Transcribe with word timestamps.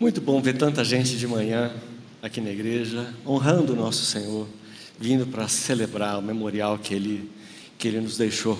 Muito 0.00 0.18
bom 0.18 0.40
ver 0.40 0.56
tanta 0.56 0.82
gente 0.82 1.18
de 1.18 1.26
manhã 1.26 1.70
aqui 2.22 2.40
na 2.40 2.48
igreja, 2.48 3.14
honrando 3.26 3.74
o 3.74 3.76
nosso 3.76 4.02
Senhor, 4.06 4.48
vindo 4.98 5.26
para 5.26 5.46
celebrar 5.46 6.18
o 6.18 6.22
memorial 6.22 6.78
que 6.78 6.94
Ele, 6.94 7.30
que 7.76 7.86
Ele 7.86 8.00
nos 8.00 8.16
deixou. 8.16 8.58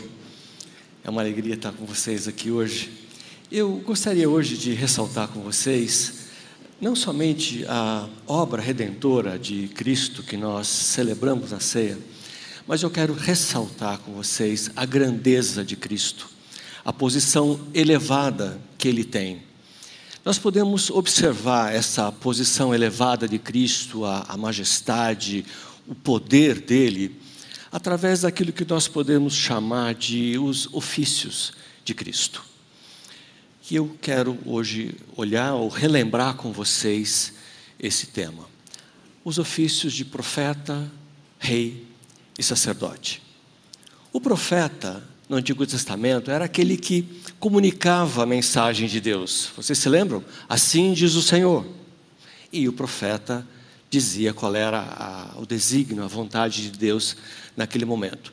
É 1.02 1.08
uma 1.08 1.22
alegria 1.22 1.54
estar 1.54 1.72
com 1.72 1.86
vocês 1.86 2.28
aqui 2.28 2.50
hoje. 2.50 2.92
Eu 3.50 3.76
gostaria 3.76 4.28
hoje 4.28 4.58
de 4.58 4.74
ressaltar 4.74 5.28
com 5.28 5.40
vocês 5.40 6.26
não 6.78 6.94
somente 6.94 7.64
a 7.66 8.06
obra 8.26 8.60
redentora 8.60 9.38
de 9.38 9.68
Cristo 9.68 10.22
que 10.22 10.36
nós 10.36 10.66
celebramos 10.66 11.52
na 11.52 11.60
ceia, 11.60 11.98
mas 12.66 12.82
eu 12.82 12.90
quero 12.90 13.14
ressaltar 13.14 13.96
com 14.00 14.12
vocês 14.12 14.70
a 14.76 14.84
grandeza 14.84 15.64
de 15.64 15.74
Cristo, 15.74 16.28
a 16.84 16.92
posição 16.92 17.58
elevada 17.72 18.60
que 18.76 18.86
Ele 18.86 19.04
tem 19.04 19.48
nós 20.24 20.38
podemos 20.38 20.90
observar 20.90 21.74
essa 21.74 22.12
posição 22.12 22.74
elevada 22.74 23.26
de 23.26 23.38
Cristo, 23.38 24.04
a, 24.04 24.26
a 24.28 24.36
majestade, 24.36 25.46
o 25.86 25.94
poder 25.94 26.60
dele, 26.60 27.16
através 27.72 28.20
daquilo 28.20 28.52
que 28.52 28.64
nós 28.64 28.86
podemos 28.86 29.34
chamar 29.34 29.94
de 29.94 30.38
os 30.38 30.68
ofícios 30.72 31.54
de 31.84 31.94
Cristo. 31.94 32.44
Que 33.62 33.76
eu 33.76 33.96
quero 34.00 34.38
hoje 34.44 34.94
olhar 35.16 35.54
ou 35.54 35.68
relembrar 35.68 36.34
com 36.34 36.52
vocês 36.52 37.32
esse 37.78 38.08
tema. 38.08 38.44
Os 39.24 39.38
ofícios 39.38 39.94
de 39.94 40.04
profeta, 40.04 40.90
rei 41.38 41.86
e 42.38 42.42
sacerdote. 42.42 43.22
O 44.12 44.20
profeta 44.20 45.02
no 45.30 45.36
Antigo 45.36 45.64
Testamento 45.64 46.28
era 46.28 46.44
aquele 46.46 46.76
que 46.76 47.06
comunicava 47.38 48.24
a 48.24 48.26
mensagem 48.26 48.88
de 48.88 49.00
Deus. 49.00 49.48
Vocês 49.56 49.78
se 49.78 49.88
lembram? 49.88 50.24
Assim 50.48 50.92
diz 50.92 51.14
o 51.14 51.22
Senhor. 51.22 51.64
E 52.52 52.68
o 52.68 52.72
profeta 52.72 53.46
dizia 53.88 54.34
qual 54.34 54.56
era 54.56 54.80
a, 54.80 55.40
o 55.40 55.46
desígnio, 55.46 56.02
a 56.02 56.08
vontade 56.08 56.68
de 56.68 56.76
Deus 56.76 57.16
naquele 57.56 57.84
momento. 57.84 58.32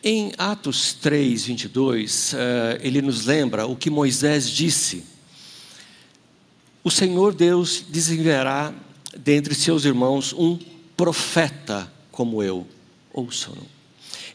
Em 0.00 0.32
Atos 0.38 0.92
3, 0.92 1.46
22, 1.46 2.34
uh, 2.34 2.36
ele 2.80 3.02
nos 3.02 3.26
lembra 3.26 3.66
o 3.66 3.74
que 3.74 3.90
Moisés 3.90 4.48
disse: 4.48 5.04
O 6.84 6.90
Senhor 6.90 7.34
Deus 7.34 7.84
desenviará 7.88 8.72
dentre 9.18 9.56
seus 9.56 9.84
irmãos 9.84 10.32
um 10.32 10.56
profeta 10.96 11.92
como 12.12 12.44
eu. 12.44 12.64
Ouçam-no. 13.12 13.79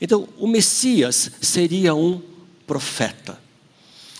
Então, 0.01 0.27
o 0.37 0.47
Messias 0.47 1.31
seria 1.41 1.95
um 1.95 2.21
profeta. 2.67 3.39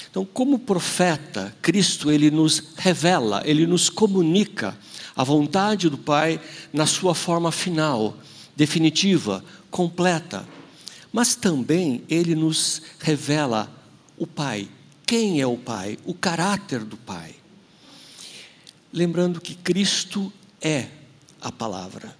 Então, 0.09 0.23
como 0.25 0.59
profeta, 0.59 1.53
Cristo 1.61 2.09
ele 2.09 2.31
nos 2.31 2.63
revela, 2.77 3.41
ele 3.45 3.67
nos 3.67 3.89
comunica 3.89 4.77
a 5.15 5.23
vontade 5.23 5.89
do 5.89 5.97
Pai 5.97 6.39
na 6.71 6.85
sua 6.85 7.13
forma 7.13 7.51
final, 7.51 8.17
definitiva, 8.55 9.43
completa. 9.69 10.47
Mas 11.11 11.35
também 11.35 12.03
ele 12.07 12.33
nos 12.33 12.81
revela 12.99 13.69
o 14.17 14.25
Pai. 14.25 14.69
Quem 15.05 15.41
é 15.41 15.47
o 15.47 15.57
Pai? 15.57 15.97
O 16.05 16.13
caráter 16.13 16.79
do 16.79 16.97
Pai. 16.97 17.35
Lembrando 18.91 19.41
que 19.41 19.55
Cristo 19.55 20.31
é 20.61 20.87
a 21.41 21.51
palavra. 21.51 22.15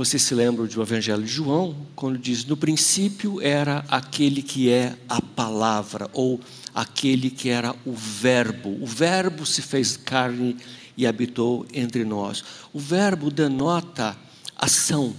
Vocês 0.00 0.22
se 0.22 0.34
lembram 0.34 0.64
do 0.64 0.80
Evangelho 0.80 1.22
de 1.22 1.30
João, 1.30 1.76
quando 1.94 2.16
diz: 2.16 2.46
No 2.46 2.56
princípio 2.56 3.38
era 3.38 3.84
aquele 3.86 4.40
que 4.40 4.70
é 4.70 4.96
a 5.06 5.20
palavra, 5.20 6.08
ou 6.14 6.40
aquele 6.74 7.28
que 7.28 7.50
era 7.50 7.76
o 7.84 7.92
Verbo. 7.92 8.82
O 8.82 8.86
Verbo 8.86 9.44
se 9.44 9.60
fez 9.60 9.98
carne 9.98 10.56
e 10.96 11.06
habitou 11.06 11.66
entre 11.74 12.02
nós. 12.02 12.42
O 12.72 12.78
Verbo 12.78 13.30
denota 13.30 14.16
ação. 14.56 15.14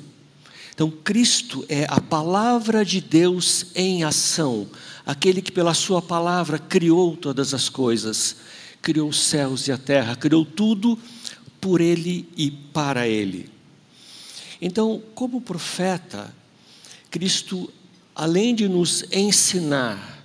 Então, 0.74 0.90
Cristo 0.90 1.63
é 1.69 1.86
a 1.88 2.02
palavra 2.02 2.84
de 2.84 3.00
Deus 3.00 3.68
em 3.75 4.03
ação, 4.03 4.68
aquele 5.06 5.44
que, 5.44 5.52
pela 5.52 5.75
Sua 5.75 6.02
palavra, 6.02 6.58
criou 6.58 7.16
todas 7.16 7.53
as 7.53 7.69
coisas, 7.69 8.38
criou 8.81 9.09
os 9.09 9.22
céus 9.22 9.68
e 9.68 9.72
a 9.72 9.78
terra, 9.78 10.16
criou 10.16 10.44
tudo 10.44 10.98
por 11.62 11.81
Ele 11.81 12.28
e 12.36 12.50
para 12.50 13.08
Ele. 13.08 13.61
Então, 14.62 15.02
como 15.16 15.42
profeta, 15.42 16.34
Cristo, 17.10 17.72
além 18.16 18.54
de 18.54 18.70
nos 18.70 19.04
ensinar, 19.12 20.24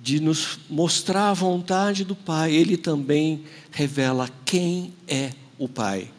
de 0.00 0.18
nos 0.18 0.58
mostrar 0.70 1.28
a 1.28 1.34
vontade 1.34 2.02
do 2.02 2.16
Pai, 2.16 2.54
ele 2.54 2.76
também 2.76 3.44
revela 3.70 4.28
quem 4.44 4.94
é 5.06 5.32
o 5.58 5.68
Pai. 5.68 6.10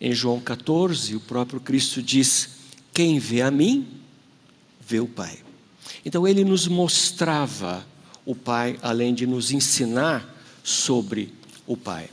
Em 0.00 0.12
João 0.12 0.40
14, 0.40 1.14
o 1.14 1.20
próprio 1.20 1.60
Cristo 1.60 2.02
diz: 2.02 2.48
Quem 2.92 3.18
vê 3.18 3.42
a 3.42 3.50
mim, 3.50 3.86
vê 4.80 5.00
o 5.00 5.06
Pai. 5.06 5.38
Então 6.04 6.26
ele 6.26 6.44
nos 6.44 6.66
mostrava 6.66 7.86
o 8.24 8.34
Pai, 8.34 8.78
além 8.82 9.14
de 9.14 9.26
nos 9.26 9.52
ensinar 9.52 10.34
sobre 10.62 11.32
o 11.66 11.76
Pai. 11.76 12.08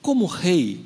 Como 0.00 0.26
rei, 0.26 0.84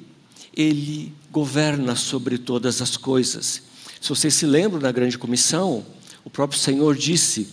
ele 0.57 1.13
governa 1.37 1.95
sobre 1.95 2.39
todas 2.39 2.81
as 2.81 2.97
coisas. 2.97 3.61
Se 4.01 4.09
vocês 4.09 4.33
se 4.33 4.47
lembram 4.47 4.81
da 4.81 4.91
grande 4.91 5.19
comissão, 5.19 5.85
o 6.25 6.31
próprio 6.31 6.59
Senhor 6.59 6.97
disse, 6.97 7.49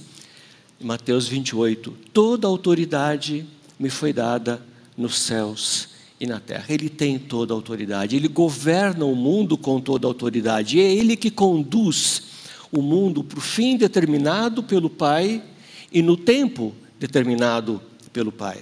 em 0.80 0.86
Mateus 0.86 1.28
28, 1.28 1.94
toda 2.14 2.48
autoridade 2.48 3.46
me 3.78 3.90
foi 3.90 4.14
dada 4.14 4.66
nos 4.96 5.20
céus 5.20 5.90
e 6.18 6.26
na 6.26 6.40
terra. 6.40 6.64
Ele 6.70 6.88
tem 6.88 7.20
toda 7.20 7.54
a 7.54 7.58
autoridade, 7.58 8.16
ele 8.16 8.30
governa 8.30 9.04
o 9.04 9.14
mundo 9.14 9.58
com 9.58 9.82
toda 9.82 10.08
a 10.08 10.10
autoridade, 10.10 10.78
e 10.78 10.82
é 10.82 10.90
ele 10.90 11.18
que 11.18 11.30
conduz 11.30 12.24
o 12.72 12.82
mundo 12.82 13.22
para 13.22 13.40
o 13.40 13.42
fim 13.42 13.76
determinado 13.76 14.64
pelo 14.64 14.90
Pai 14.90 15.44
e 15.92 16.02
no 16.02 16.16
tempo 16.16 16.74
determinado 16.98 17.82
pelo 18.14 18.32
Pai. 18.32 18.62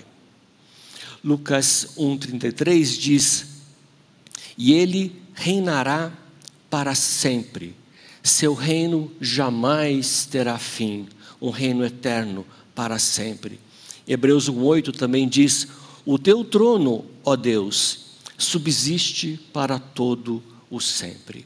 Lucas 1.24 1.90
1,33 1.96 3.00
diz: 3.00 3.51
e 4.58 4.74
ele 4.74 5.22
reinará 5.34 6.12
para 6.70 6.96
sempre. 6.96 7.76
Seu 8.24 8.54
reino 8.54 9.12
jamais 9.20 10.26
terá 10.26 10.58
fim, 10.58 11.08
um 11.42 11.50
reino 11.50 11.84
eterno 11.84 12.46
para 12.76 13.00
sempre. 13.00 13.60
Hebreus 14.08 14.50
1:8 14.50 14.92
também 14.92 15.28
diz: 15.28 15.68
"O 16.06 16.20
teu 16.20 16.44
trono, 16.44 17.06
ó 17.24 17.36
Deus, 17.36 18.00
subsiste 18.38 19.40
para 19.52 19.80
todo 19.80 20.42
o 20.70 20.80
sempre". 20.80 21.46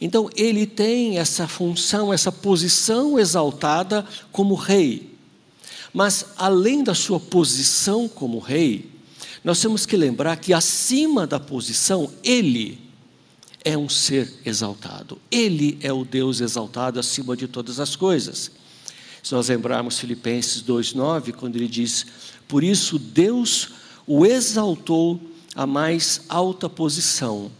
Então 0.00 0.28
ele 0.34 0.66
tem 0.66 1.18
essa 1.18 1.46
função, 1.46 2.12
essa 2.12 2.32
posição 2.32 3.18
exaltada 3.18 4.04
como 4.32 4.54
rei. 4.54 5.14
Mas 5.92 6.26
além 6.36 6.82
da 6.82 6.94
sua 6.94 7.20
posição 7.20 8.08
como 8.08 8.38
rei, 8.38 8.90
nós 9.44 9.60
temos 9.60 9.84
que 9.84 9.96
lembrar 9.96 10.36
que 10.36 10.54
acima 10.54 11.26
da 11.26 11.38
posição, 11.38 12.10
Ele 12.24 12.80
é 13.62 13.76
um 13.76 13.88
ser 13.88 14.32
exaltado. 14.44 15.18
Ele 15.30 15.78
é 15.82 15.92
o 15.92 16.04
Deus 16.04 16.40
exaltado 16.40 16.98
acima 16.98 17.36
de 17.36 17.46
todas 17.46 17.78
as 17.78 17.94
coisas. 17.94 18.50
Se 19.22 19.34
nós 19.34 19.48
lembrarmos 19.48 19.98
Filipenses 19.98 20.62
2,9, 20.62 21.32
quando 21.32 21.56
ele 21.56 21.68
diz: 21.68 22.06
Por 22.46 22.62
isso 22.62 22.98
Deus 22.98 23.70
o 24.06 24.26
exaltou 24.26 25.18
à 25.54 25.66
mais 25.66 26.22
alta 26.28 26.68
posição 26.68 27.50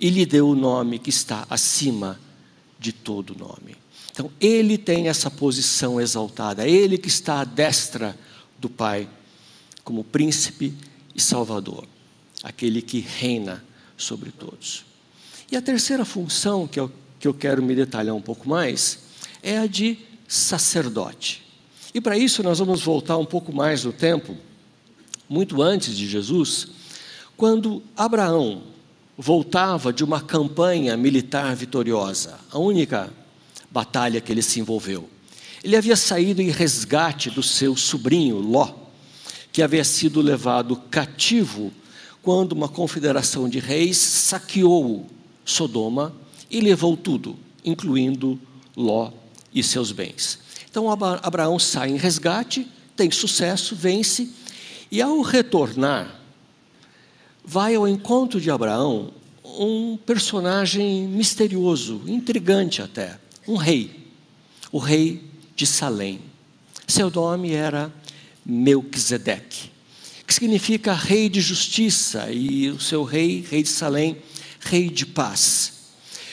e 0.00 0.10
lhe 0.10 0.26
deu 0.26 0.48
o 0.48 0.56
nome 0.56 0.98
que 0.98 1.10
está 1.10 1.46
acima 1.48 2.18
de 2.78 2.92
todo 2.92 3.36
nome. 3.38 3.76
Então, 4.10 4.30
ele 4.40 4.76
tem 4.76 5.08
essa 5.08 5.30
posição 5.30 6.00
exaltada, 6.00 6.68
ele 6.68 6.98
que 6.98 7.08
está 7.08 7.40
à 7.40 7.44
destra 7.44 8.18
do 8.58 8.68
Pai, 8.68 9.08
como 9.84 10.02
príncipe 10.02 10.74
e 11.14 11.20
Salvador, 11.20 11.84
aquele 12.42 12.82
que 12.82 13.00
reina 13.00 13.64
sobre 13.96 14.30
todos. 14.30 14.84
E 15.50 15.56
a 15.56 15.62
terceira 15.62 16.04
função 16.04 16.66
que 16.66 16.80
eu, 16.80 16.90
que 17.20 17.28
eu 17.28 17.34
quero 17.34 17.62
me 17.62 17.74
detalhar 17.74 18.14
um 18.14 18.22
pouco 18.22 18.48
mais 18.48 18.98
é 19.42 19.58
a 19.58 19.66
de 19.66 19.98
sacerdote. 20.26 21.42
E 21.94 22.00
para 22.00 22.16
isso 22.16 22.42
nós 22.42 22.58
vamos 22.58 22.82
voltar 22.82 23.18
um 23.18 23.24
pouco 23.24 23.52
mais 23.52 23.84
no 23.84 23.92
tempo, 23.92 24.36
muito 25.28 25.60
antes 25.60 25.96
de 25.96 26.08
Jesus, 26.08 26.68
quando 27.36 27.82
Abraão 27.96 28.62
voltava 29.16 29.92
de 29.92 30.02
uma 30.02 30.20
campanha 30.20 30.96
militar 30.96 31.54
vitoriosa, 31.54 32.38
a 32.50 32.58
única 32.58 33.12
batalha 33.70 34.20
que 34.20 34.32
ele 34.32 34.42
se 34.42 34.58
envolveu. 34.58 35.08
Ele 35.62 35.76
havia 35.76 35.96
saído 35.96 36.42
em 36.42 36.50
resgate 36.50 37.30
do 37.30 37.42
seu 37.42 37.76
sobrinho 37.76 38.38
Ló, 38.38 38.81
que 39.52 39.62
havia 39.62 39.84
sido 39.84 40.20
levado 40.20 40.76
cativo 40.90 41.70
quando 42.22 42.52
uma 42.52 42.68
confederação 42.68 43.48
de 43.48 43.58
reis 43.58 43.98
saqueou 43.98 45.06
Sodoma 45.44 46.14
e 46.50 46.60
levou 46.60 46.96
tudo, 46.96 47.36
incluindo 47.64 48.40
Ló 48.76 49.12
e 49.52 49.62
seus 49.62 49.92
bens. 49.92 50.38
Então 50.70 50.90
Abraão 50.90 51.58
sai 51.58 51.90
em 51.90 51.96
resgate, 51.96 52.66
tem 52.96 53.10
sucesso, 53.10 53.76
vence, 53.76 54.30
E 54.90 55.00
ao 55.02 55.20
retornar, 55.20 56.20
vai 57.44 57.74
ao 57.74 57.88
encontro 57.88 58.40
de 58.40 58.50
Abraão 58.50 59.12
um 59.44 59.96
personagem 59.96 61.06
misterioso, 61.08 62.02
intrigante 62.06 62.80
até, 62.80 63.18
um 63.46 63.56
rei, 63.56 64.08
o 64.70 64.78
rei 64.78 65.24
de 65.56 65.66
Salém. 65.66 66.20
Seu 66.86 67.10
nome 67.10 67.52
era 67.52 67.92
Melquisedeque, 68.44 69.70
que 70.26 70.34
significa 70.34 70.92
rei 70.92 71.28
de 71.28 71.40
justiça, 71.40 72.30
e 72.30 72.70
o 72.70 72.80
seu 72.80 73.04
rei, 73.04 73.44
rei 73.48 73.62
de 73.62 73.68
Salém, 73.68 74.16
rei 74.60 74.88
de 74.88 75.06
paz. 75.06 75.72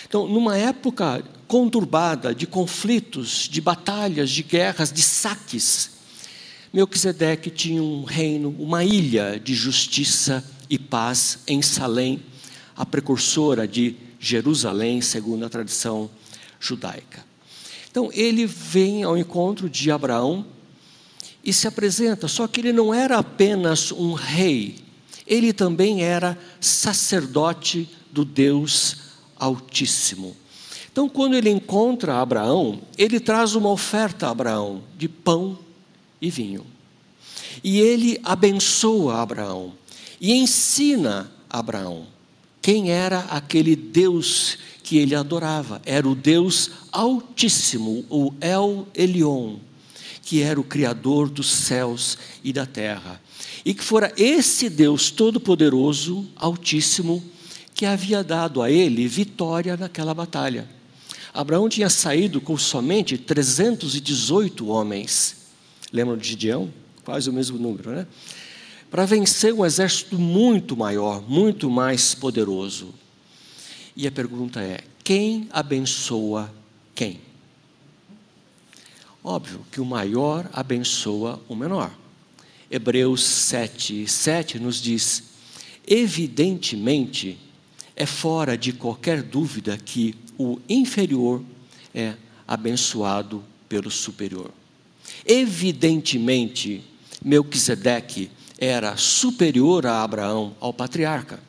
Então, 0.08 0.28
numa 0.28 0.58
época 0.58 1.24
conturbada 1.48 2.34
de 2.34 2.48
conflitos, 2.48 3.48
de 3.50 3.62
batalhas, 3.62 4.30
de 4.30 4.44
guerras, 4.44 4.92
de 4.92 5.02
saques, 5.02 5.92
Melquisedeque 6.72 7.50
tinha 7.50 7.82
um 7.82 8.04
reino, 8.04 8.56
uma 8.60 8.84
ilha 8.84 9.40
de 9.40 9.56
justiça 9.56 10.44
e 10.70 10.78
paz 10.78 11.40
em 11.48 11.64
Salém, 11.64 12.22
a 12.76 12.86
precursora 12.86 13.68
de 13.68 13.96
Jerusalém, 14.20 15.02
segundo 15.02 15.46
a 15.46 15.50
tradição 15.50 16.10
judaica. 16.60 17.26
Então 17.90 18.12
ele 18.14 18.46
vem 18.46 19.04
ao 19.04 19.18
encontro 19.18 19.68
de 19.68 19.90
Abraão 19.90 20.46
e 21.44 21.54
se 21.54 21.68
apresenta, 21.68 22.28
só 22.28 22.48
que 22.48 22.60
ele 22.60 22.74
não 22.74 22.94
era 22.94 23.18
apenas 23.18 23.92
um 23.92 24.14
rei, 24.14 24.78
ele 25.26 25.54
também 25.54 26.04
era 26.04 26.38
sacerdote 26.60 27.90
do 28.12 28.26
Deus 28.26 28.98
Altíssimo. 29.36 30.36
Então, 30.92 31.08
quando 31.08 31.36
ele 31.36 31.50
encontra 31.50 32.20
Abraão, 32.20 32.82
ele 32.98 33.20
traz 33.20 33.56
uma 33.56 33.70
oferta 33.70 34.28
a 34.28 34.32
Abraão 34.32 34.84
de 34.98 35.08
pão 35.08 35.58
e 36.22 36.30
vinho. 36.30 36.66
E 37.64 37.80
ele 37.80 38.20
abençoa 38.24 39.22
Abraão 39.22 39.74
e 40.20 40.34
ensina 40.34 41.32
Abraão 41.50 42.08
quem 42.62 42.92
era 42.92 43.20
aquele 43.30 43.76
Deus 43.76 44.58
que 44.84 44.98
ele 44.98 45.16
adorava. 45.16 45.82
Era 45.86 46.08
o 46.08 46.16
Deus 46.16 46.72
Altíssimo, 46.92 48.06
o 48.10 48.34
El 48.42 48.88
Elion, 48.94 49.58
que 50.24 50.42
era 50.42 50.60
o 50.60 50.64
Criador 50.64 51.30
dos 51.30 51.52
céus 51.52 52.18
e 52.44 52.54
da 52.54 52.66
terra. 52.66 53.22
E 53.66 53.74
que 53.74 53.84
fora 53.84 54.14
esse 54.18 54.70
Deus 54.70 55.12
Todo-Poderoso, 55.12 56.28
Altíssimo, 56.36 57.24
que 57.74 57.86
havia 57.86 58.24
dado 58.24 58.62
a 58.62 58.70
ele 58.70 59.08
vitória 59.08 59.78
naquela 59.78 60.14
batalha. 60.14 60.68
Abraão 61.34 61.70
tinha 61.70 61.90
saído 61.90 62.42
com 62.42 62.58
somente 62.58 63.18
318 63.18 64.68
homens. 64.68 65.36
Lembram 65.92 66.18
de 66.18 66.28
Gideão? 66.30 66.74
Quase 67.04 67.30
o 67.30 67.34
mesmo 67.34 67.58
número, 67.58 67.92
né? 67.92 68.08
para 68.90 69.06
vencer 69.06 69.54
um 69.54 69.66
exército 69.66 70.18
muito 70.18 70.76
maior, 70.76 71.22
muito 71.28 71.70
mais 71.70 72.16
poderoso. 72.16 72.94
E 73.96 74.08
a 74.08 74.12
pergunta 74.12 74.62
é: 74.62 74.80
quem 75.04 75.48
abençoa 75.52 76.52
quem? 76.96 77.22
Óbvio 79.24 79.66
que 79.72 79.82
o 79.82 79.86
maior 79.86 80.50
abençoa 80.54 81.42
o 81.48 81.56
menor. 81.56 81.92
Hebreus 82.72 83.24
7, 83.24 84.08
7 84.08 84.60
nos 84.60 84.82
diz: 84.82 85.24
evidentemente, 85.86 87.38
é 87.96 88.06
fora 88.06 88.58
de 88.58 88.72
qualquer 88.72 89.22
dúvida 89.22 89.78
que 89.78 90.16
o 90.38 90.60
inferior 90.70 91.44
é 91.94 92.14
abençoado 92.48 93.44
pelo 93.68 93.92
superior. 93.92 94.52
Evidentemente, 95.26 96.84
Melquisedeque 97.24 98.32
era 98.58 98.96
superior 98.96 99.86
a 99.86 100.02
Abraão, 100.02 100.56
ao 100.60 100.74
patriarca. 100.74 101.42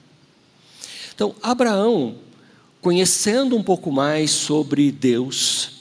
Então, 1.15 1.35
Abraão, 1.43 2.17
conhecendo 2.81 3.57
um 3.57 3.63
pouco 3.63 3.93
mais 3.93 4.31
sobre 4.31 4.91
Deus, 4.91 5.80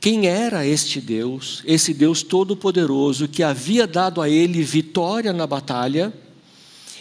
quem 0.00 0.26
era 0.26 0.66
este 0.66 0.98
Deus, 0.98 1.62
esse 1.66 1.92
Deus 1.92 2.22
todo-poderoso 2.22 3.28
que 3.28 3.42
havia 3.42 3.86
dado 3.86 4.22
a 4.22 4.28
ele 4.28 4.62
vitória 4.62 5.30
na 5.30 5.46
batalha, 5.46 6.10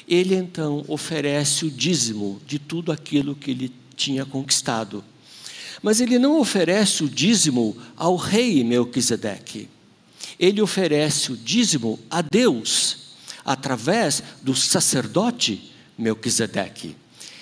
ele 0.05 0.35
então 0.35 0.83
oferece 0.85 1.65
o 1.65 1.71
dízimo 1.71 2.41
de 2.45 2.59
tudo 2.59 2.91
aquilo 2.91 3.35
que 3.35 3.51
ele 3.51 3.71
tinha 3.95 4.25
conquistado. 4.25 5.01
Mas 5.81 6.01
ele 6.01 6.19
não 6.19 6.41
oferece 6.41 7.03
o 7.05 7.09
dízimo 7.09 7.77
ao 7.95 8.17
rei 8.17 8.65
Melquisedeque. 8.65 9.69
Ele 10.37 10.61
oferece 10.61 11.31
o 11.31 11.37
dízimo 11.37 11.97
a 12.09 12.21
Deus 12.21 12.97
através 13.45 14.21
do 14.41 14.53
sacerdote 14.53 15.71
Melquisedeque, 15.97 16.97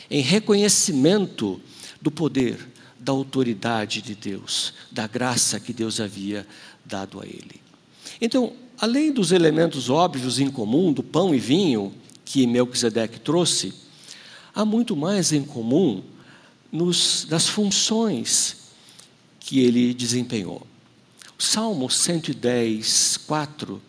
em 0.09 0.21
reconhecimento 0.21 1.59
do 1.99 2.11
poder, 2.11 2.59
da 2.99 3.11
autoridade 3.11 4.01
de 4.01 4.15
Deus, 4.15 4.73
da 4.91 5.07
graça 5.07 5.59
que 5.59 5.73
Deus 5.73 5.99
havia 5.99 6.47
dado 6.83 7.21
a 7.21 7.25
ele. 7.25 7.61
Então, 8.19 8.53
além 8.77 9.11
dos 9.11 9.31
elementos 9.31 9.89
óbvios 9.89 10.39
em 10.39 10.49
comum 10.49 10.91
do 10.91 11.03
pão 11.03 11.33
e 11.33 11.39
vinho 11.39 11.93
que 12.25 12.47
Melquisedeque 12.47 13.19
trouxe, 13.19 13.73
há 14.53 14.65
muito 14.65 14.95
mais 14.95 15.31
em 15.31 15.43
comum 15.43 16.03
nos, 16.71 17.27
nas 17.29 17.47
funções 17.47 18.71
que 19.39 19.59
ele 19.59 19.93
desempenhou. 19.93 20.65
O 21.37 21.43
Salmo 21.43 21.89
110, 21.89 23.17
4 23.27 23.81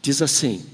diz 0.00 0.22
assim: 0.22 0.64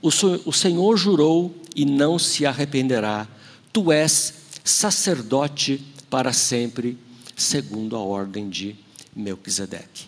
o 0.00 0.52
Senhor 0.52 0.96
jurou 0.96 1.54
e 1.74 1.84
não 1.84 2.18
se 2.18 2.46
arrependerá. 2.46 3.26
Tu 3.72 3.90
és 3.92 4.34
sacerdote 4.64 5.84
para 6.10 6.32
sempre, 6.32 6.98
segundo 7.36 7.96
a 7.96 8.00
ordem 8.00 8.48
de 8.48 8.76
Melquisedeque. 9.14 10.06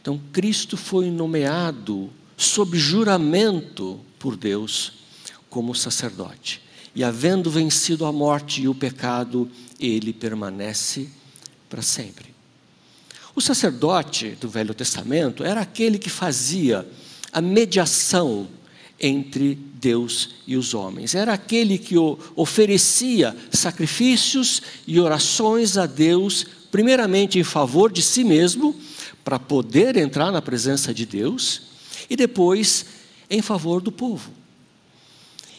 Então, 0.00 0.20
Cristo 0.32 0.76
foi 0.76 1.10
nomeado 1.10 2.10
sob 2.36 2.78
juramento 2.78 4.00
por 4.18 4.36
Deus 4.36 4.92
como 5.48 5.74
sacerdote. 5.74 6.60
E 6.94 7.02
havendo 7.02 7.50
vencido 7.50 8.04
a 8.04 8.12
morte 8.12 8.62
e 8.62 8.68
o 8.68 8.74
pecado, 8.74 9.50
ele 9.80 10.12
permanece 10.12 11.08
para 11.68 11.82
sempre. 11.82 12.34
O 13.34 13.40
sacerdote 13.40 14.30
do 14.40 14.48
Velho 14.48 14.74
Testamento 14.74 15.42
era 15.42 15.60
aquele 15.60 15.98
que 15.98 16.10
fazia 16.10 16.86
a 17.32 17.40
mediação 17.40 18.48
entre 19.04 19.54
Deus 19.54 20.30
e 20.46 20.56
os 20.56 20.72
homens. 20.72 21.14
Era 21.14 21.34
aquele 21.34 21.76
que 21.76 21.94
oferecia 22.34 23.36
sacrifícios 23.52 24.62
e 24.86 24.98
orações 24.98 25.76
a 25.76 25.84
Deus, 25.84 26.46
primeiramente 26.72 27.38
em 27.38 27.44
favor 27.44 27.92
de 27.92 28.00
si 28.00 28.24
mesmo, 28.24 28.74
para 29.22 29.38
poder 29.38 29.98
entrar 29.98 30.32
na 30.32 30.40
presença 30.40 30.94
de 30.94 31.04
Deus, 31.04 31.62
e 32.08 32.16
depois 32.16 32.86
em 33.28 33.42
favor 33.42 33.82
do 33.82 33.92
povo. 33.92 34.30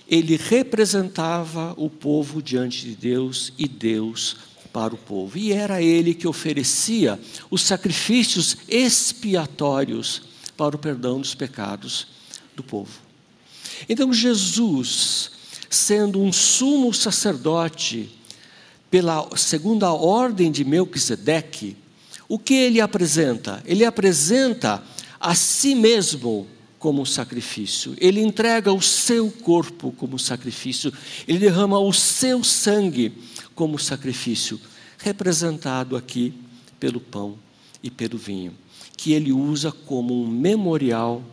Ele 0.07 0.37
representava 0.37 1.75
o 1.77 1.87
povo 1.87 2.41
diante 2.41 2.81
de 2.81 2.95
Deus 2.95 3.53
e 3.59 3.67
Deus 3.67 4.37
para 4.73 4.95
o 4.95 4.97
povo. 4.97 5.37
E 5.37 5.51
era 5.53 5.81
ele 5.83 6.15
que 6.15 6.27
oferecia 6.27 7.19
os 7.49 7.61
sacrifícios 7.61 8.57
expiatórios 8.67 10.23
para 10.57 10.75
o 10.75 10.79
perdão 10.79 11.19
dos 11.19 11.35
pecados 11.35 12.07
do 12.55 12.63
povo. 12.63 13.04
Então, 13.87 14.11
Jesus, 14.13 15.31
sendo 15.69 16.21
um 16.21 16.31
sumo 16.31 16.93
sacerdote, 16.93 18.09
pela 18.89 19.27
segunda 19.35 19.91
ordem 19.91 20.51
de 20.51 20.63
Melquisedeque, 20.63 21.75
o 22.29 22.39
que 22.39 22.53
ele 22.53 22.79
apresenta? 22.79 23.61
Ele 23.65 23.83
apresenta 23.83 24.81
a 25.19 25.35
si 25.35 25.75
mesmo 25.75 26.47
como 26.79 27.05
sacrifício, 27.05 27.95
ele 27.97 28.21
entrega 28.21 28.71
o 28.71 28.81
seu 28.81 29.31
corpo 29.31 29.91
como 29.93 30.19
sacrifício, 30.19 30.93
ele 31.27 31.39
derrama 31.39 31.79
o 31.79 31.91
seu 31.91 32.43
sangue 32.43 33.11
como 33.55 33.79
sacrifício, 33.79 34.61
representado 34.99 35.97
aqui 35.97 36.33
pelo 36.79 36.99
pão 36.99 37.39
e 37.81 37.89
pelo 37.89 38.17
vinho, 38.17 38.53
que 38.95 39.13
ele 39.13 39.33
usa 39.33 39.71
como 39.71 40.13
um 40.13 40.27
memorial 40.27 41.23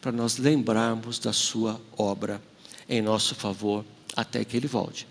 para 0.00 0.12
nós 0.12 0.38
lembrarmos 0.38 1.18
da 1.18 1.32
sua 1.32 1.80
obra 1.96 2.40
em 2.88 3.02
nosso 3.02 3.34
favor 3.34 3.84
até 4.16 4.44
que 4.44 4.56
ele 4.56 4.66
volte. 4.66 5.06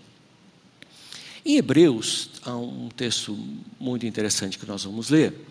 Em 1.44 1.56
Hebreus, 1.56 2.30
há 2.42 2.54
um 2.56 2.88
texto 2.88 3.38
muito 3.78 4.04
interessante 4.04 4.58
que 4.58 4.66
nós 4.66 4.84
vamos 4.84 5.08
ler. 5.08 5.46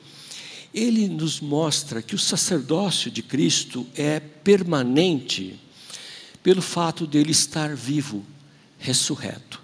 Ele 0.73 1.07
nos 1.07 1.39
mostra 1.39 2.01
que 2.01 2.13
o 2.13 2.19
sacerdócio 2.19 3.09
de 3.09 3.23
Cristo 3.23 3.87
é 3.95 4.19
permanente 4.19 5.59
pelo 6.43 6.61
fato 6.61 7.07
dele 7.07 7.31
estar 7.31 7.75
vivo, 7.75 8.23
ressurreto. 8.77 9.61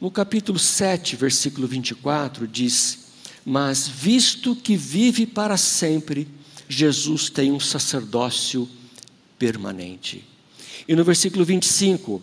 No 0.00 0.10
capítulo 0.10 0.58
7, 0.58 1.16
versículo 1.16 1.66
24, 1.66 2.46
diz: 2.46 3.06
Mas 3.44 3.88
visto 3.88 4.54
que 4.54 4.76
vive 4.76 5.26
para 5.26 5.56
sempre, 5.56 6.28
Jesus 6.68 7.28
tem 7.28 7.50
um 7.50 7.60
sacerdócio 7.60 8.68
permanente. 9.40 10.22
E 10.86 10.94
no 10.94 11.02
versículo 11.02 11.44
25, 11.44 12.20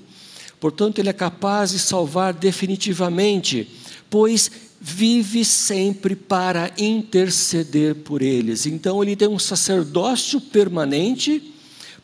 portanto, 0.60 1.00
ele 1.00 1.10
é 1.10 1.14
capaz 1.14 1.72
de 1.72 1.80
salvar 1.80 2.32
definitivamente, 2.32 3.68
pois 4.08 4.52
vive 4.80 5.44
sempre 5.44 6.16
para 6.16 6.72
interceder 6.78 7.96
por 7.96 8.22
eles. 8.22 8.68
Então, 8.68 9.02
ele 9.02 9.16
tem 9.16 9.28
um 9.28 9.40
sacerdócio 9.40 10.40
permanente 10.40 11.54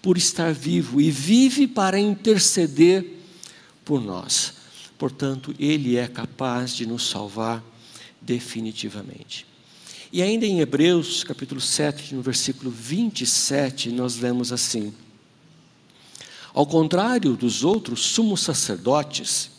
por 0.01 0.17
estar 0.17 0.51
vivo 0.51 0.99
e 0.99 1.11
vive 1.11 1.67
para 1.67 1.99
interceder 1.99 3.05
por 3.85 4.01
nós. 4.01 4.53
Portanto, 4.97 5.53
ele 5.59 5.95
é 5.95 6.07
capaz 6.07 6.75
de 6.75 6.87
nos 6.87 7.07
salvar 7.07 7.63
definitivamente. 8.19 9.52
E 10.15 10.21
ainda 10.21 10.45
em 10.45 10.59
Hebreus, 10.59 11.23
capítulo 11.23 11.59
7, 11.59 12.13
no 12.13 12.21
versículo 12.21 12.69
27, 12.69 13.89
nós 13.89 14.17
lemos 14.17 14.51
assim: 14.51 14.93
Ao 16.53 16.67
contrário 16.67 17.35
dos 17.35 17.63
outros 17.63 18.01
sumos 18.01 18.41
sacerdotes, 18.41 19.49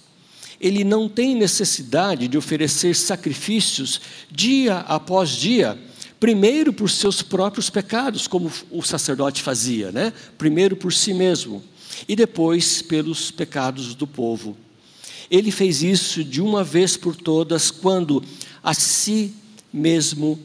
ele 0.60 0.84
não 0.84 1.08
tem 1.08 1.34
necessidade 1.34 2.28
de 2.28 2.38
oferecer 2.38 2.94
sacrifícios 2.94 4.00
dia 4.30 4.78
após 4.86 5.30
dia, 5.30 5.76
primeiro 6.20 6.72
por 6.72 6.88
seus 6.88 7.20
próprios 7.20 7.68
pecados, 7.68 8.28
como 8.28 8.48
o 8.70 8.80
sacerdote 8.80 9.42
fazia, 9.42 9.90
né? 9.90 10.12
Primeiro 10.38 10.76
por 10.76 10.92
si 10.92 11.12
mesmo 11.12 11.64
e 12.06 12.14
depois 12.14 12.80
pelos 12.80 13.32
pecados 13.32 13.92
do 13.96 14.06
povo. 14.06 14.56
Ele 15.28 15.50
fez 15.50 15.82
isso 15.82 16.22
de 16.22 16.40
uma 16.40 16.62
vez 16.62 16.96
por 16.96 17.16
todas 17.16 17.72
quando 17.72 18.22
a 18.62 18.72
si 18.72 19.34
mesmo 19.74 20.38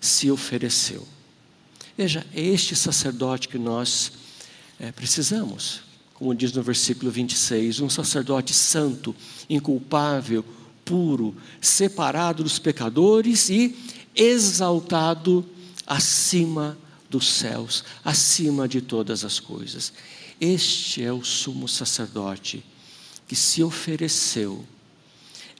se 0.00 0.28
ofereceu. 0.28 1.06
Veja, 1.96 2.26
é 2.34 2.40
este 2.40 2.74
sacerdote 2.74 3.48
que 3.48 3.56
nós 3.56 4.10
é, 4.80 4.90
precisamos, 4.90 5.82
como 6.14 6.34
diz 6.34 6.50
no 6.52 6.64
versículo 6.64 7.08
26, 7.08 7.78
um 7.78 7.88
sacerdote 7.88 8.52
santo, 8.52 9.14
inculpável, 9.48 10.44
puro, 10.84 11.36
separado 11.60 12.42
dos 12.42 12.58
pecadores 12.58 13.48
e 13.48 13.76
exaltado 14.16 15.48
acima 15.86 16.76
dos 17.08 17.28
céus, 17.28 17.84
acima 18.04 18.66
de 18.66 18.80
todas 18.80 19.24
as 19.24 19.38
coisas. 19.38 19.92
Este 20.40 21.04
é 21.04 21.12
o 21.12 21.22
sumo 21.22 21.68
sacerdote 21.68 22.64
que 23.28 23.36
se 23.36 23.62
ofereceu 23.62 24.66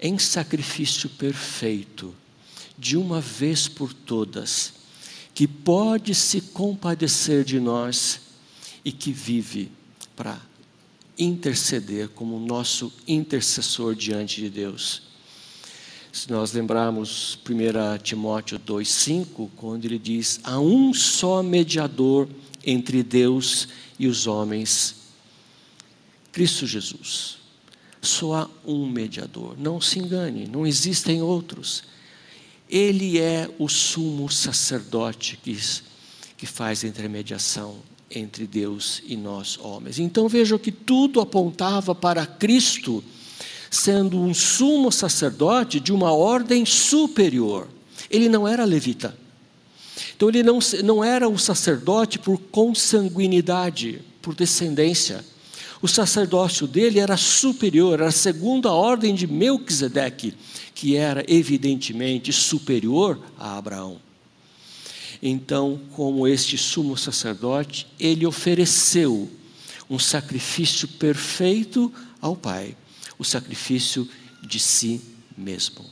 em 0.00 0.18
sacrifício 0.18 1.08
perfeito, 1.08 2.12
de 2.82 2.96
uma 2.96 3.20
vez 3.20 3.68
por 3.68 3.94
todas, 3.94 4.72
que 5.32 5.46
pode 5.46 6.16
se 6.16 6.40
compadecer 6.40 7.44
de 7.44 7.60
nós 7.60 8.20
e 8.84 8.90
que 8.90 9.12
vive 9.12 9.70
para 10.16 10.36
interceder 11.16 12.08
como 12.08 12.40
nosso 12.40 12.92
intercessor 13.06 13.94
diante 13.94 14.40
de 14.40 14.50
Deus. 14.50 15.02
Se 16.12 16.28
nós 16.28 16.52
lembrarmos 16.52 17.38
1 17.48 18.02
Timóteo 18.02 18.58
2,5, 18.58 19.48
quando 19.54 19.84
ele 19.84 19.98
diz: 19.98 20.40
há 20.42 20.58
um 20.58 20.92
só 20.92 21.40
mediador 21.40 22.28
entre 22.66 23.04
Deus 23.04 23.68
e 23.96 24.08
os 24.08 24.26
homens, 24.26 24.96
Cristo 26.32 26.66
Jesus. 26.66 27.38
Só 28.00 28.34
há 28.34 28.50
um 28.66 28.88
mediador, 28.88 29.56
não 29.56 29.80
se 29.80 30.00
engane, 30.00 30.48
não 30.48 30.66
existem 30.66 31.22
outros. 31.22 31.84
Ele 32.72 33.18
é 33.18 33.50
o 33.58 33.68
sumo 33.68 34.30
sacerdote 34.30 35.36
que, 35.36 35.54
que 36.38 36.46
faz 36.46 36.82
intermediação 36.82 37.76
entre 38.10 38.46
Deus 38.46 39.02
e 39.06 39.14
nós, 39.14 39.58
homens. 39.60 39.98
Então 39.98 40.26
vejam 40.26 40.58
que 40.58 40.72
tudo 40.72 41.20
apontava 41.20 41.94
para 41.94 42.24
Cristo 42.24 43.04
sendo 43.70 44.18
um 44.18 44.32
sumo 44.32 44.90
sacerdote 44.90 45.80
de 45.80 45.92
uma 45.92 46.12
ordem 46.12 46.64
superior. 46.64 47.68
Ele 48.10 48.28
não 48.28 48.48
era 48.48 48.64
levita. 48.64 49.14
Então 50.16 50.30
ele 50.30 50.42
não, 50.42 50.58
não 50.82 51.04
era 51.04 51.28
o 51.28 51.38
sacerdote 51.38 52.18
por 52.18 52.38
consanguinidade, 52.38 54.00
por 54.22 54.34
descendência. 54.34 55.22
O 55.82 55.88
sacerdócio 55.88 56.66
dele 56.66 57.00
era 57.00 57.16
superior, 57.16 57.94
era 57.94 58.08
a 58.08 58.12
segunda 58.12 58.70
ordem 58.70 59.14
de 59.14 59.26
Melquisedeque, 59.26 60.34
que 60.82 60.96
era 60.96 61.24
evidentemente 61.28 62.32
superior 62.32 63.16
a 63.38 63.56
Abraão. 63.56 64.00
Então, 65.22 65.80
como 65.92 66.26
este 66.26 66.58
sumo 66.58 66.96
sacerdote, 66.96 67.86
ele 68.00 68.26
ofereceu 68.26 69.30
um 69.88 69.96
sacrifício 69.96 70.88
perfeito 70.88 71.94
ao 72.20 72.34
Pai, 72.34 72.76
o 73.16 73.22
sacrifício 73.22 74.08
de 74.42 74.58
si 74.58 75.00
mesmo. 75.38 75.84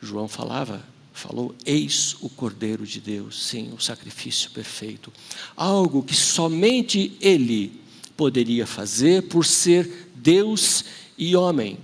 João 0.00 0.26
falava 0.26 0.84
falou: 1.12 1.54
Eis 1.64 2.16
o 2.20 2.28
Cordeiro 2.28 2.84
de 2.84 3.00
Deus, 3.00 3.40
sim, 3.40 3.72
o 3.72 3.80
sacrifício 3.80 4.50
perfeito. 4.50 5.12
Algo 5.56 6.02
que 6.02 6.16
somente 6.16 7.16
Ele 7.20 7.80
poderia 8.16 8.66
fazer 8.66 9.28
por 9.28 9.46
ser 9.46 10.10
Deus 10.12 10.84
e 11.16 11.36
homem. 11.36 11.78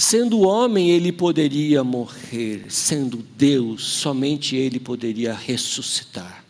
Sendo 0.00 0.40
homem, 0.40 0.88
ele 0.88 1.12
poderia 1.12 1.84
morrer, 1.84 2.64
sendo 2.70 3.18
Deus, 3.18 3.84
somente 3.84 4.56
ele 4.56 4.80
poderia 4.80 5.34
ressuscitar. 5.34 6.42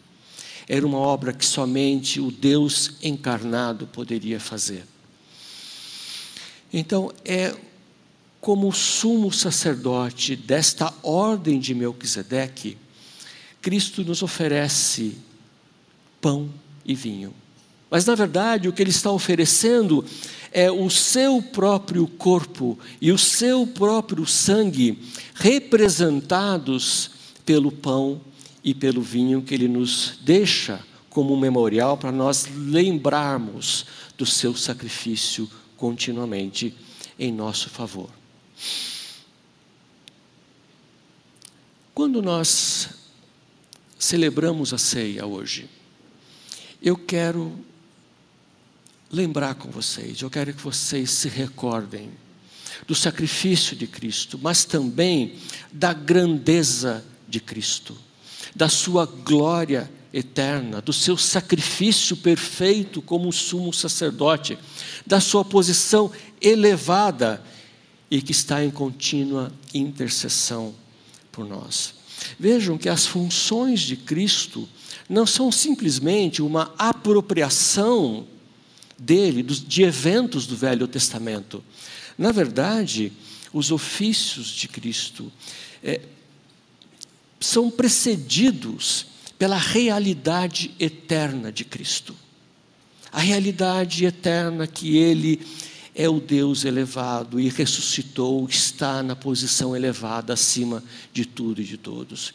Era 0.68 0.86
uma 0.86 0.98
obra 0.98 1.32
que 1.32 1.44
somente 1.44 2.20
o 2.20 2.30
Deus 2.30 2.92
encarnado 3.02 3.88
poderia 3.88 4.38
fazer. 4.38 4.84
Então, 6.72 7.12
é 7.24 7.52
como 8.40 8.70
sumo 8.70 9.32
sacerdote 9.32 10.36
desta 10.36 10.94
ordem 11.02 11.58
de 11.58 11.74
Melquisedeque, 11.74 12.78
Cristo 13.60 14.04
nos 14.04 14.22
oferece 14.22 15.18
pão 16.20 16.48
e 16.84 16.94
vinho. 16.94 17.34
Mas 17.90 18.06
na 18.06 18.14
verdade, 18.14 18.68
o 18.68 18.72
que 18.72 18.82
ele 18.82 18.90
está 18.90 19.10
oferecendo 19.10 20.04
é 20.52 20.70
o 20.70 20.88
seu 20.88 21.42
próprio 21.42 22.06
corpo 22.06 22.78
e 23.00 23.10
o 23.10 23.18
seu 23.18 23.66
próprio 23.66 24.26
sangue 24.26 24.98
representados 25.34 27.10
pelo 27.44 27.72
pão 27.72 28.20
e 28.62 28.72
pelo 28.72 29.02
vinho 29.02 29.42
que 29.42 29.54
ele 29.54 29.68
nos 29.68 30.18
deixa 30.22 30.80
como 31.08 31.34
um 31.34 31.38
memorial 31.38 31.96
para 31.96 32.12
nós 32.12 32.46
lembrarmos 32.54 33.86
do 34.16 34.24
seu 34.24 34.54
sacrifício 34.54 35.50
continuamente 35.76 36.74
em 37.18 37.32
nosso 37.32 37.68
favor. 37.68 38.08
Quando 41.92 42.22
nós 42.22 42.90
celebramos 43.98 44.72
a 44.72 44.78
ceia 44.78 45.26
hoje, 45.26 45.68
eu 46.80 46.96
quero 46.96 47.52
lembrar 49.10 49.54
com 49.54 49.70
vocês, 49.70 50.20
eu 50.20 50.30
quero 50.30 50.54
que 50.54 50.62
vocês 50.62 51.10
se 51.10 51.28
recordem 51.28 52.10
do 52.86 52.94
sacrifício 52.94 53.76
de 53.76 53.86
Cristo, 53.86 54.38
mas 54.40 54.64
também 54.64 55.34
da 55.72 55.92
grandeza 55.92 57.04
de 57.28 57.40
Cristo, 57.40 57.96
da 58.54 58.68
sua 58.68 59.06
glória 59.06 59.90
eterna, 60.12 60.80
do 60.80 60.92
seu 60.92 61.16
sacrifício 61.16 62.16
perfeito 62.16 63.02
como 63.02 63.32
sumo 63.32 63.72
sacerdote, 63.72 64.58
da 65.06 65.20
sua 65.20 65.44
posição 65.44 66.10
elevada 66.40 67.42
e 68.10 68.20
que 68.20 68.32
está 68.32 68.64
em 68.64 68.70
contínua 68.70 69.52
intercessão 69.72 70.74
por 71.30 71.44
nós. 71.44 71.94
Vejam 72.38 72.76
que 72.76 72.88
as 72.88 73.06
funções 73.06 73.80
de 73.80 73.96
Cristo 73.96 74.68
não 75.08 75.26
são 75.26 75.50
simplesmente 75.50 76.42
uma 76.42 76.74
apropriação 76.76 78.26
dele, 79.00 79.42
de 79.42 79.82
eventos 79.82 80.46
do 80.46 80.54
Velho 80.54 80.86
Testamento. 80.86 81.64
Na 82.18 82.30
verdade, 82.30 83.10
os 83.50 83.70
ofícios 83.70 84.48
de 84.48 84.68
Cristo 84.68 85.32
é, 85.82 86.02
são 87.40 87.70
precedidos 87.70 89.06
pela 89.38 89.56
realidade 89.56 90.74
eterna 90.78 91.50
de 91.50 91.64
Cristo. 91.64 92.14
A 93.10 93.20
realidade 93.20 94.04
eterna 94.04 94.66
que 94.66 94.98
ele 94.98 95.40
é 95.94 96.08
o 96.08 96.20
Deus 96.20 96.64
elevado 96.64 97.40
e 97.40 97.48
ressuscitou, 97.48 98.46
está 98.48 99.02
na 99.02 99.16
posição 99.16 99.74
elevada 99.74 100.34
acima 100.34 100.84
de 101.12 101.24
tudo 101.24 101.62
e 101.62 101.64
de 101.64 101.78
todos. 101.78 102.34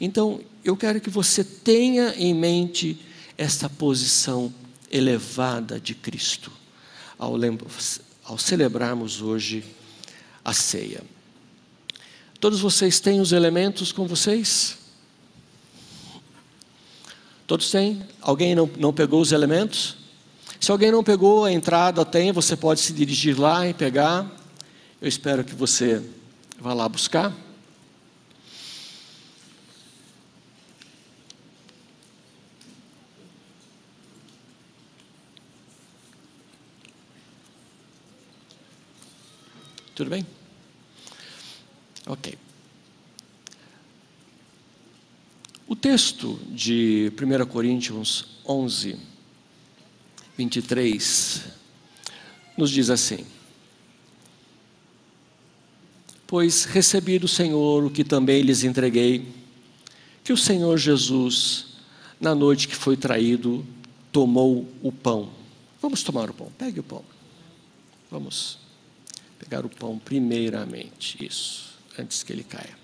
Então, 0.00 0.40
eu 0.64 0.76
quero 0.76 1.00
que 1.00 1.10
você 1.10 1.44
tenha 1.44 2.14
em 2.16 2.34
mente 2.34 2.98
esta 3.38 3.68
posição 3.68 4.52
elevada 4.90 5.80
de 5.80 5.94
Cristo 5.94 6.52
ao, 7.18 7.34
ao 8.24 8.38
celebrarmos 8.38 9.20
hoje 9.20 9.64
a 10.44 10.52
ceia. 10.52 11.02
Todos 12.38 12.60
vocês 12.60 13.00
têm 13.00 13.20
os 13.20 13.32
elementos 13.32 13.92
com 13.92 14.06
vocês? 14.06 14.78
Todos 17.46 17.70
têm? 17.70 18.04
Alguém 18.20 18.54
não, 18.54 18.68
não 18.78 18.92
pegou 18.92 19.20
os 19.20 19.32
elementos? 19.32 19.96
Se 20.60 20.70
alguém 20.70 20.90
não 20.90 21.04
pegou, 21.04 21.44
a 21.44 21.52
entrada 21.52 22.04
tem, 22.04 22.32
você 22.32 22.56
pode 22.56 22.80
se 22.80 22.92
dirigir 22.92 23.38
lá 23.38 23.66
e 23.68 23.74
pegar. 23.74 24.30
Eu 25.00 25.08
espero 25.08 25.44
que 25.44 25.54
você 25.54 26.02
vá 26.58 26.74
lá 26.74 26.88
buscar. 26.88 27.32
Tudo 39.96 40.10
bem? 40.10 40.26
Ok. 42.06 42.38
O 45.66 45.74
texto 45.74 46.38
de 46.50 47.10
1 47.18 47.46
Coríntios 47.46 48.26
11, 48.46 48.98
23, 50.36 51.44
nos 52.58 52.70
diz 52.70 52.90
assim: 52.90 53.24
Pois 56.26 56.64
recebi 56.66 57.18
do 57.18 57.26
Senhor 57.26 57.82
o 57.82 57.90
que 57.90 58.04
também 58.04 58.42
lhes 58.42 58.64
entreguei, 58.64 59.26
que 60.22 60.30
o 60.30 60.36
Senhor 60.36 60.76
Jesus, 60.76 61.68
na 62.20 62.34
noite 62.34 62.68
que 62.68 62.76
foi 62.76 62.98
traído, 62.98 63.64
tomou 64.12 64.68
o 64.82 64.92
pão. 64.92 65.30
Vamos 65.80 66.02
tomar 66.02 66.28
o 66.28 66.34
pão, 66.34 66.52
pegue 66.58 66.80
o 66.80 66.84
pão. 66.84 67.02
Vamos 68.10 68.65
pegar 69.38 69.64
o 69.64 69.68
pão 69.68 69.98
primeiramente, 69.98 71.24
isso, 71.24 71.78
antes 71.98 72.22
que 72.22 72.32
ele 72.32 72.44
caia. 72.44 72.76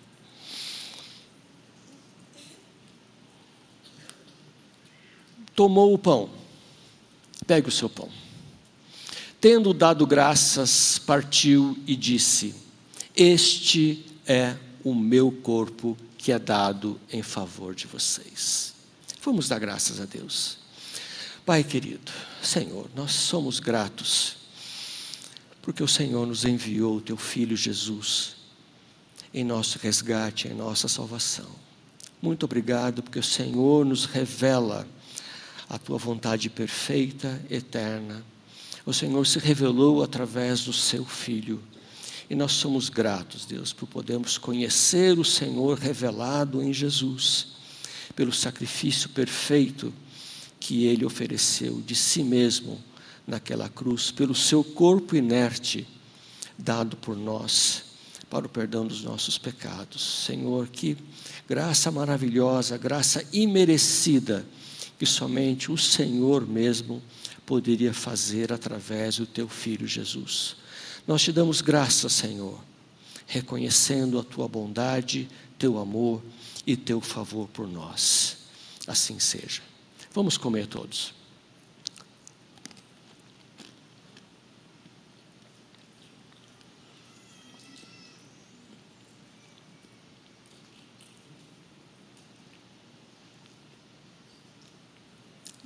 Tomou 5.54 5.92
o 5.92 5.98
pão, 5.98 6.30
pegue 7.46 7.68
o 7.68 7.72
seu 7.72 7.88
pão. 7.88 8.08
Tendo 9.40 9.74
dado 9.74 10.06
graças, 10.06 10.98
partiu 10.98 11.76
e 11.86 11.96
disse: 11.96 12.54
Este 13.14 14.06
é 14.26 14.56
o 14.84 14.94
meu 14.94 15.30
corpo 15.30 15.96
que 16.16 16.32
é 16.32 16.38
dado 16.38 17.00
em 17.10 17.22
favor 17.22 17.74
de 17.74 17.86
vocês. 17.86 18.72
Vamos 19.22 19.48
dar 19.48 19.58
graças 19.58 20.00
a 20.00 20.04
Deus. 20.04 20.58
Pai 21.44 21.64
querido, 21.64 22.12
Senhor, 22.40 22.88
nós 22.94 23.12
somos 23.12 23.58
gratos 23.58 24.36
porque 25.62 25.82
o 25.82 25.88
Senhor 25.88 26.26
nos 26.26 26.44
enviou 26.44 26.96
o 26.96 27.00
teu 27.00 27.16
filho 27.16 27.56
Jesus 27.56 28.34
em 29.32 29.44
nosso 29.44 29.78
resgate, 29.78 30.48
em 30.48 30.54
nossa 30.54 30.88
salvação. 30.88 31.48
Muito 32.20 32.44
obrigado 32.44 33.02
porque 33.02 33.18
o 33.18 33.22
Senhor 33.22 33.84
nos 33.86 34.04
revela 34.04 34.86
a 35.68 35.78
tua 35.78 35.96
vontade 35.96 36.50
perfeita, 36.50 37.40
eterna. 37.48 38.22
O 38.84 38.92
Senhor 38.92 39.26
se 39.26 39.38
revelou 39.38 40.02
através 40.02 40.64
do 40.64 40.72
seu 40.72 41.04
filho. 41.04 41.62
E 42.28 42.34
nós 42.34 42.52
somos 42.52 42.88
gratos, 42.88 43.46
Deus, 43.46 43.72
por 43.72 43.86
podermos 43.86 44.36
conhecer 44.36 45.18
o 45.18 45.24
Senhor 45.24 45.78
revelado 45.78 46.62
em 46.62 46.72
Jesus, 46.72 47.48
pelo 48.14 48.32
sacrifício 48.32 49.08
perfeito 49.08 49.92
que 50.60 50.84
ele 50.84 51.04
ofereceu 51.04 51.80
de 51.80 51.94
si 51.94 52.22
mesmo 52.22 52.78
naquela 53.26 53.68
cruz, 53.68 54.10
pelo 54.10 54.34
seu 54.34 54.62
corpo 54.62 55.16
inerte 55.16 55.86
dado 56.58 56.96
por 56.96 57.16
nós 57.16 57.84
para 58.30 58.46
o 58.46 58.48
perdão 58.48 58.86
dos 58.86 59.02
nossos 59.02 59.36
pecados. 59.36 60.24
Senhor, 60.24 60.68
que 60.68 60.96
graça 61.46 61.90
maravilhosa, 61.90 62.78
graça 62.78 63.24
imerecida 63.32 64.46
que 64.98 65.04
somente 65.04 65.70
o 65.70 65.76
Senhor 65.76 66.46
mesmo 66.46 67.02
poderia 67.44 67.92
fazer 67.92 68.52
através 68.52 69.16
do 69.16 69.26
teu 69.26 69.48
filho 69.48 69.86
Jesus. 69.86 70.56
Nós 71.06 71.22
te 71.22 71.32
damos 71.32 71.60
graças, 71.60 72.12
Senhor, 72.12 72.58
reconhecendo 73.26 74.18
a 74.18 74.22
tua 74.22 74.46
bondade, 74.46 75.28
teu 75.58 75.78
amor 75.78 76.22
e 76.66 76.76
teu 76.76 77.00
favor 77.00 77.48
por 77.48 77.66
nós. 77.66 78.38
Assim 78.86 79.18
seja. 79.18 79.60
Vamos 80.14 80.38
comer 80.38 80.66
todos. 80.66 81.12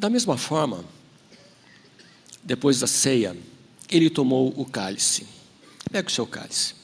Da 0.07 0.11
mesma 0.11 0.37
forma, 0.39 0.85
depois 2.41 2.79
da 2.79 2.87
ceia, 2.87 3.37
ele 3.91 4.09
tomou 4.09 4.55
o 4.57 4.65
cálice. 4.65 5.27
Pega 5.91 6.07
o 6.07 6.13
seu 6.13 6.25
cálice. 6.25 6.77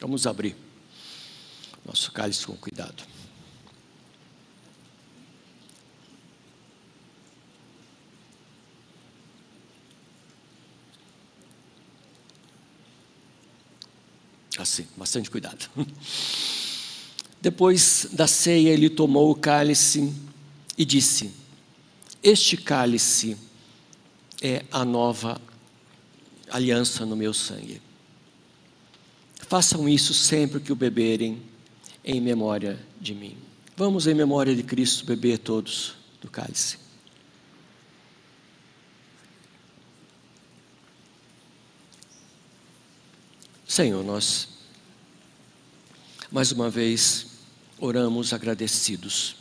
Vamos 0.00 0.24
abrir 0.24 0.54
nosso 1.84 2.12
cálice 2.12 2.46
com 2.46 2.54
cuidado. 2.54 3.02
Assim, 14.56 14.86
bastante 14.96 15.28
cuidado. 15.28 15.68
Depois 17.42 18.06
da 18.12 18.28
ceia, 18.28 18.68
ele 18.68 18.88
tomou 18.88 19.28
o 19.32 19.34
cálice 19.34 20.14
e 20.78 20.84
disse: 20.84 21.39
este 22.22 22.56
cálice 22.56 23.36
é 24.42 24.64
a 24.70 24.84
nova 24.84 25.40
aliança 26.50 27.06
no 27.06 27.16
meu 27.16 27.32
sangue. 27.32 27.80
Façam 29.48 29.88
isso 29.88 30.12
sempre 30.14 30.60
que 30.60 30.72
o 30.72 30.76
beberem, 30.76 31.42
em 32.04 32.20
memória 32.20 32.78
de 33.00 33.14
mim. 33.14 33.36
Vamos, 33.76 34.06
em 34.06 34.14
memória 34.14 34.54
de 34.54 34.62
Cristo, 34.62 35.04
beber 35.04 35.38
todos 35.38 35.94
do 36.20 36.30
cálice. 36.30 36.78
Senhor, 43.66 44.04
nós 44.04 44.48
mais 46.30 46.52
uma 46.52 46.68
vez 46.70 47.26
oramos 47.78 48.32
agradecidos 48.32 49.39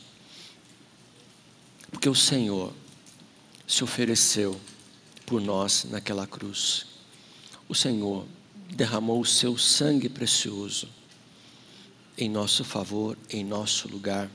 porque 1.99 2.07
o 2.07 2.15
Senhor 2.15 2.71
se 3.67 3.83
ofereceu 3.83 4.57
por 5.25 5.41
nós 5.41 5.83
naquela 5.83 6.25
cruz. 6.25 6.85
O 7.67 7.75
Senhor 7.75 8.25
derramou 8.73 9.19
o 9.19 9.25
seu 9.25 9.57
sangue 9.57 10.07
precioso 10.07 10.87
em 12.17 12.29
nosso 12.29 12.63
favor, 12.63 13.17
em 13.29 13.43
nosso 13.43 13.89
lugar, 13.89 14.31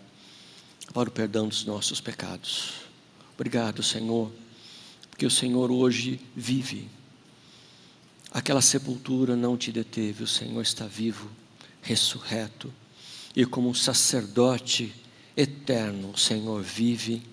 para 0.92 1.08
o 1.08 1.12
perdão 1.12 1.48
dos 1.48 1.64
nossos 1.64 2.02
pecados. 2.02 2.72
Obrigado, 3.34 3.82
Senhor, 3.82 4.30
porque 5.08 5.24
o 5.24 5.30
Senhor 5.30 5.70
hoje 5.70 6.20
vive. 6.36 6.86
Aquela 8.30 8.60
sepultura 8.60 9.34
não 9.34 9.56
te 9.56 9.72
deteve, 9.72 10.22
o 10.22 10.28
Senhor 10.28 10.60
está 10.60 10.86
vivo, 10.86 11.30
ressurreto, 11.80 12.70
e 13.34 13.46
como 13.46 13.70
um 13.70 13.74
sacerdote 13.74 14.94
eterno, 15.34 16.10
o 16.10 16.18
Senhor 16.18 16.62
vive 16.62 17.32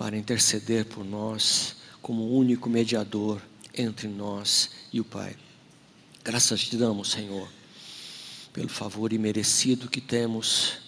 para 0.00 0.16
interceder 0.16 0.86
por 0.86 1.04
nós 1.04 1.76
como 2.00 2.34
único 2.34 2.70
mediador 2.70 3.38
entre 3.74 4.08
nós 4.08 4.70
e 4.90 4.98
o 4.98 5.04
Pai. 5.04 5.36
Graças 6.24 6.62
te 6.62 6.74
damos, 6.74 7.10
Senhor, 7.10 7.46
pelo 8.50 8.70
favor 8.70 9.12
imerecido 9.12 9.90
que 9.90 10.00
temos 10.00 10.78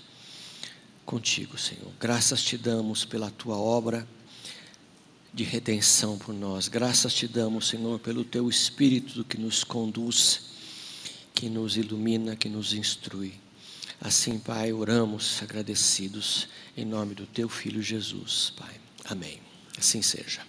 contigo, 1.04 1.58
Senhor. 1.58 1.92
Graças 2.00 2.42
te 2.42 2.56
damos 2.56 3.04
pela 3.04 3.30
tua 3.30 3.58
obra 3.58 4.08
de 5.30 5.44
redenção 5.44 6.16
por 6.16 6.34
nós. 6.34 6.66
Graças 6.66 7.12
te 7.12 7.28
damos, 7.28 7.68
Senhor, 7.68 7.98
pelo 7.98 8.24
teu 8.24 8.48
Espírito 8.48 9.24
que 9.24 9.36
nos 9.36 9.62
conduz, 9.62 10.40
que 11.34 11.50
nos 11.50 11.76
ilumina, 11.76 12.34
que 12.34 12.48
nos 12.48 12.72
instrui. 12.72 13.34
Assim, 14.00 14.38
Pai, 14.38 14.72
oramos 14.72 15.42
agradecidos 15.42 16.48
em 16.74 16.86
nome 16.86 17.14
do 17.14 17.26
teu 17.26 17.46
filho 17.50 17.82
Jesus, 17.82 18.54
Pai. 18.56 18.81
Amém. 19.12 19.42
Assim 19.78 20.00
seja. 20.00 20.40